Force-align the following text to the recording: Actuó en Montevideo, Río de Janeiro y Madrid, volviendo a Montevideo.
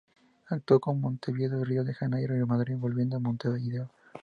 Actuó 0.47 0.81
en 0.87 0.99
Montevideo, 0.99 1.63
Río 1.63 1.83
de 1.83 1.93
Janeiro 1.93 2.35
y 2.35 2.43
Madrid, 2.43 2.73
volviendo 2.75 3.17
a 3.17 3.19
Montevideo. 3.19 3.91